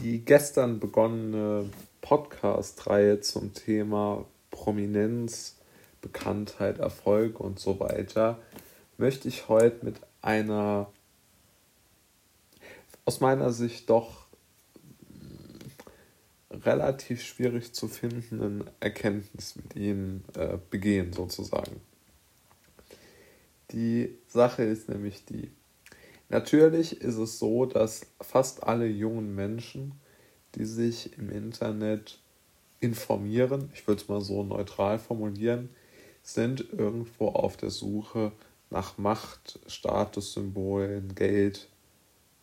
[0.00, 1.70] Die gestern begonnene
[2.02, 5.56] Podcast-Reihe zum Thema Prominenz,
[6.02, 8.38] Bekanntheit, Erfolg und so weiter
[8.98, 10.92] möchte ich heute mit einer
[13.06, 14.26] aus meiner Sicht doch
[16.50, 21.80] relativ schwierig zu findenden Erkenntnis mit Ihnen äh, begehen, sozusagen.
[23.72, 25.50] Die Sache ist nämlich die,
[26.28, 30.00] natürlich ist es so, dass fast alle jungen Menschen,
[30.54, 32.20] die sich im Internet
[32.80, 35.70] informieren, ich würde es mal so neutral formulieren,
[36.22, 38.32] sind irgendwo auf der Suche
[38.70, 41.68] nach Macht, Statussymbolen, Geld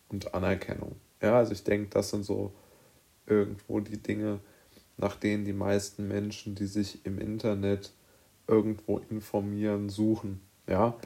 [0.08, 0.96] und Anerkennung.
[1.20, 2.52] Ja, also ich denke, das sind so
[3.26, 4.40] irgendwo die Dinge,
[4.96, 7.92] nach denen die meisten Menschen, die sich im Internet
[8.46, 10.40] irgendwo informieren, suchen.
[10.68, 10.96] Ja,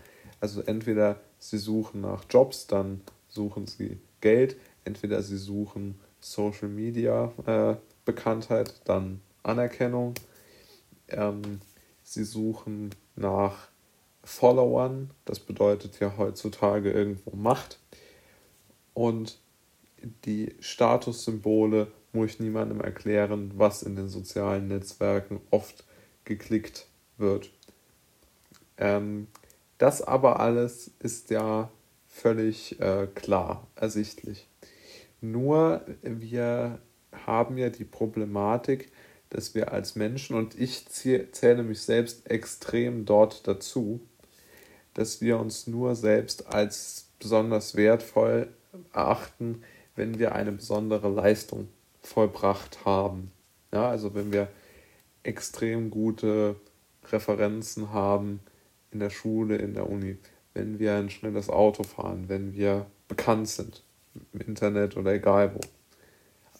[0.40, 7.32] also entweder sie suchen nach Jobs, dann suchen sie Geld, entweder sie suchen Social Media
[7.46, 10.14] äh, Bekanntheit, dann Anerkennung.
[11.08, 11.60] Ähm,
[12.02, 13.68] sie suchen nach
[14.24, 17.78] Followern, das bedeutet ja heutzutage irgendwo Macht.
[18.94, 19.38] Und
[20.24, 25.84] die Statussymbole muss ich niemandem erklären, was in den sozialen Netzwerken oft
[26.24, 26.86] geklickt
[27.16, 27.50] wird.
[28.76, 29.28] Ähm,
[29.78, 31.70] das aber alles ist ja
[32.08, 34.48] völlig äh, klar, ersichtlich.
[35.20, 36.78] Nur wir
[37.26, 38.90] haben ja die Problematik,
[39.30, 44.00] dass wir als Menschen, und ich zähle mich selbst extrem dort dazu,
[44.94, 48.48] dass wir uns nur selbst als besonders wertvoll
[48.92, 49.62] erachten,
[49.96, 51.68] wenn wir eine besondere Leistung
[52.00, 53.32] vollbracht haben.
[53.72, 54.48] Ja, also wenn wir
[55.22, 56.56] extrem gute
[57.10, 58.40] Referenzen haben
[58.90, 60.18] in der Schule, in der Uni,
[60.54, 63.82] wenn wir ein schnelles Auto fahren, wenn wir bekannt sind
[64.32, 65.60] im Internet oder egal wo.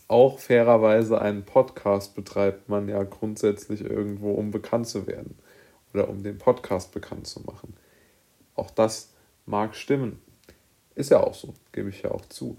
[0.06, 5.36] Auch fairerweise einen Podcast betreibt man ja grundsätzlich irgendwo, um bekannt zu werden
[5.92, 7.74] oder um den Podcast bekannt zu machen.
[8.54, 9.12] Auch das
[9.44, 10.20] mag stimmen.
[10.94, 12.56] Ist ja auch so, gebe ich ja auch zu.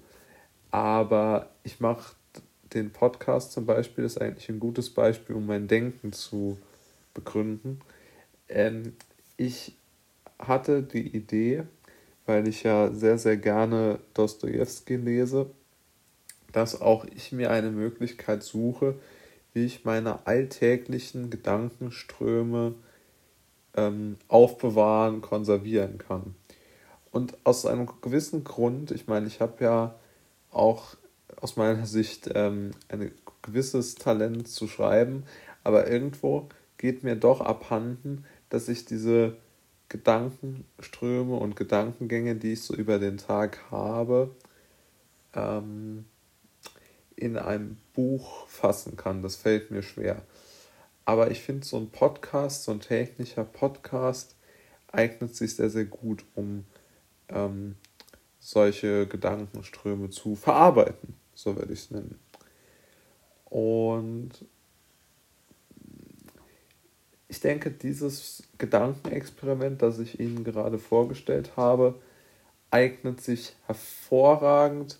[0.71, 2.15] Aber ich mache
[2.73, 6.57] den Podcast zum Beispiel, ist eigentlich ein gutes Beispiel, um mein Denken zu
[7.13, 7.79] begründen.
[8.47, 8.95] Ähm,
[9.39, 9.73] ich
[10.37, 11.63] hatte die Idee,
[12.25, 15.49] weil ich ja sehr, sehr gerne Dostoevsky lese,
[16.51, 18.95] dass auch ich mir eine Möglichkeit suche,
[19.53, 22.75] wie ich meine alltäglichen Gedankenströme
[23.75, 26.35] ähm, aufbewahren, konservieren kann.
[27.11, 29.95] Und aus einem gewissen Grund, ich meine, ich habe ja
[30.51, 30.97] auch
[31.39, 33.11] aus meiner Sicht ähm, ein
[33.41, 35.23] gewisses Talent zu schreiben,
[35.63, 39.37] aber irgendwo geht mir doch abhanden, dass ich diese
[39.89, 44.35] Gedankenströme und Gedankengänge, die ich so über den Tag habe,
[45.33, 46.05] ähm,
[47.15, 49.21] in einem Buch fassen kann.
[49.21, 50.21] Das fällt mir schwer.
[51.05, 54.35] Aber ich finde, so ein Podcast, so ein technischer Podcast,
[54.91, 56.65] eignet sich sehr, sehr gut, um
[57.29, 57.75] ähm,
[58.39, 62.19] solche Gedankenströme zu verarbeiten so werde ich es nennen.
[63.45, 64.31] Und
[67.39, 71.95] ich denke, dieses Gedankenexperiment, das ich Ihnen gerade vorgestellt habe,
[72.69, 74.99] eignet sich hervorragend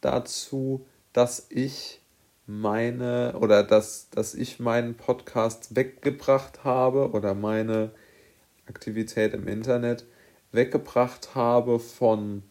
[0.00, 2.00] dazu, dass ich
[2.46, 7.90] meine oder dass, dass ich meinen Podcast weggebracht habe oder meine
[8.66, 10.06] Aktivität im Internet
[10.52, 12.44] weggebracht habe von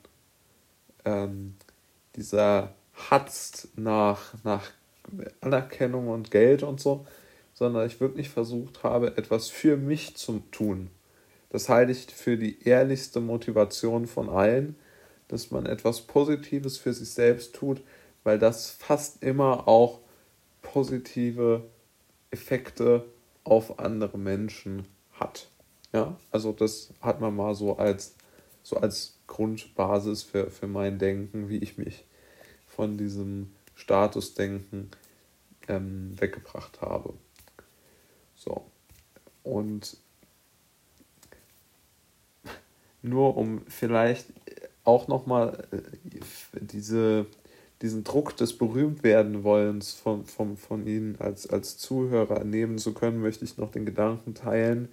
[1.06, 1.56] ähm,
[2.16, 2.76] dieser
[3.10, 4.70] hatzt nach, nach
[5.42, 7.08] Anerkennung und Geld und so,
[7.62, 10.90] sondern ich wirklich versucht habe, etwas für mich zu tun.
[11.52, 14.76] Das halte ich für die ehrlichste Motivation von allen,
[15.28, 17.84] dass man etwas Positives für sich selbst tut,
[18.24, 20.00] weil das fast immer auch
[20.64, 21.64] positive
[22.32, 23.06] Effekte
[23.44, 25.48] auf andere Menschen hat.
[25.94, 28.16] Ja, also das hat man mal so als,
[28.64, 32.06] so als Grundbasis für, für mein Denken, wie ich mich
[32.66, 34.90] von diesem Statusdenken
[35.68, 37.14] ähm, weggebracht habe.
[38.44, 38.64] So.
[39.44, 39.98] Und
[43.04, 44.28] nur um vielleicht
[44.84, 45.78] auch nochmal äh,
[46.60, 47.28] diese,
[47.82, 53.46] diesen Druck des Berühmtwerdenwollens von, von, von Ihnen als, als Zuhörer nehmen zu können, möchte
[53.46, 54.90] ich noch den Gedanken teilen,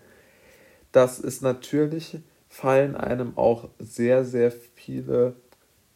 [0.93, 2.19] dass es natürlich
[2.49, 5.37] fallen einem auch sehr, sehr viele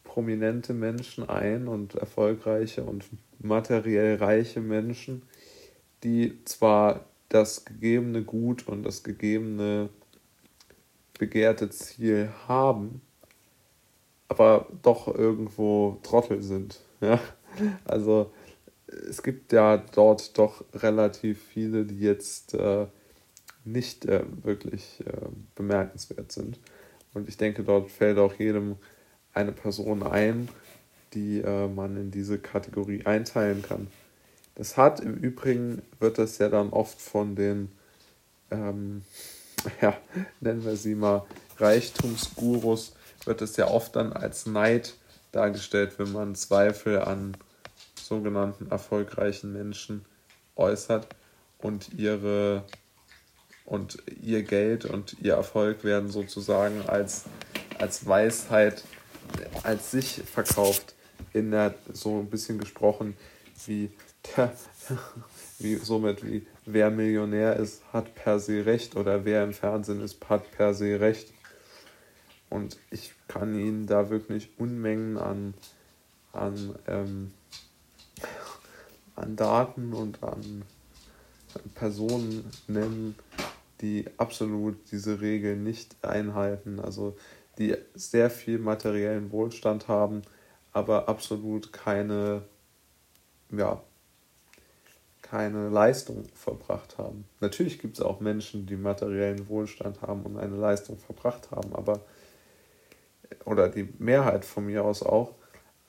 [0.04, 3.04] prominente Menschen ein und erfolgreiche und
[3.38, 5.22] materiell reiche Menschen,
[6.02, 9.88] die zwar das gegebene Gut und das gegebene
[11.18, 13.00] begehrte Ziel haben,
[14.28, 16.80] aber doch irgendwo Trottel sind.
[17.00, 17.18] Ja?
[17.84, 18.32] Also
[18.86, 22.86] es gibt ja dort doch relativ viele, die jetzt äh,
[23.64, 25.26] nicht äh, wirklich äh,
[25.56, 26.60] bemerkenswert sind.
[27.12, 28.76] Und ich denke, dort fällt auch jedem
[29.32, 30.48] eine Person ein,
[31.12, 33.88] die äh, man in diese Kategorie einteilen kann.
[34.54, 37.72] Das hat im Übrigen, wird das ja dann oft von den,
[38.50, 39.02] ähm,
[39.80, 39.96] ja,
[40.40, 41.24] nennen wir sie mal
[41.58, 42.94] Reichtumsgurus,
[43.24, 44.94] wird es ja oft dann als Neid
[45.32, 47.36] dargestellt, wenn man Zweifel an
[47.94, 50.04] sogenannten erfolgreichen Menschen
[50.56, 51.06] äußert
[51.58, 52.64] und ihre
[53.64, 57.24] und ihr Geld und ihr Erfolg werden sozusagen als,
[57.78, 58.82] als Weisheit
[59.62, 60.94] als sich verkauft.
[61.32, 63.16] In der so ein bisschen gesprochen
[63.66, 63.90] wie
[64.22, 64.52] der
[65.58, 70.18] wie somit wie wer Millionär ist hat per se recht oder wer im Fernsehen ist
[70.28, 71.32] hat per se recht.
[72.50, 75.54] Und ich kann ihnen da wirklich Unmengen an
[76.32, 77.32] an ähm,
[79.16, 80.64] an Daten und an
[81.74, 83.14] Personen nennen,
[83.80, 87.16] die absolut diese Regeln nicht einhalten, also
[87.58, 90.22] die sehr viel materiellen Wohlstand haben,
[90.72, 92.42] aber absolut keine,
[93.50, 93.82] ja,
[95.32, 97.24] keine Leistung verbracht haben.
[97.40, 102.00] Natürlich gibt es auch Menschen, die materiellen Wohlstand haben und eine Leistung verbracht haben, aber
[103.46, 105.34] oder die Mehrheit von mir aus auch,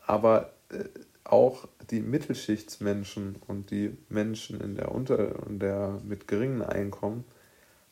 [0.06, 0.86] aber äh,
[1.25, 7.25] auch die Mittelschichtsmenschen und die Menschen in der Unter und der mit geringen Einkommen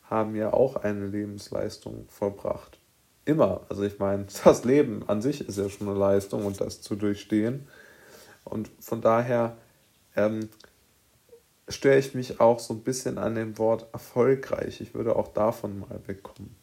[0.08, 2.78] haben ja auch eine Lebensleistung vollbracht.
[3.26, 3.66] Immer.
[3.68, 6.96] Also ich meine, das Leben an sich ist ja schon eine Leistung und das zu
[6.96, 7.68] durchstehen.
[8.42, 9.58] Und von daher
[10.16, 10.48] ähm,
[11.72, 14.80] störe ich mich auch so ein bisschen an dem Wort erfolgreich.
[14.80, 16.54] Ich würde auch davon mal wegkommen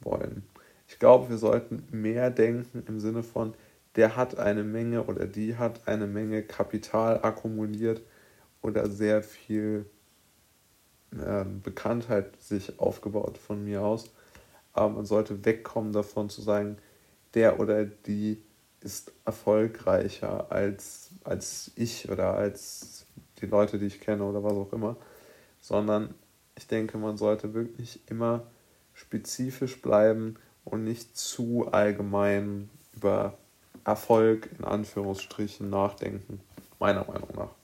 [0.00, 0.44] wollen.
[0.88, 3.54] Ich glaube, wir sollten mehr denken im Sinne von,
[3.96, 8.02] der hat eine Menge oder die hat eine Menge Kapital akkumuliert
[8.60, 9.86] oder sehr viel
[11.12, 14.10] äh, Bekanntheit sich aufgebaut von mir aus.
[14.72, 16.78] Aber man sollte wegkommen davon zu sagen,
[17.34, 18.42] der oder die
[18.80, 23.06] ist erfolgreicher als, als ich oder als
[23.40, 24.96] die Leute, die ich kenne oder was auch immer,
[25.60, 26.14] sondern
[26.56, 28.44] ich denke, man sollte wirklich immer
[28.92, 33.36] spezifisch bleiben und nicht zu allgemein über
[33.84, 36.40] Erfolg in Anführungsstrichen nachdenken,
[36.78, 37.63] meiner Meinung nach.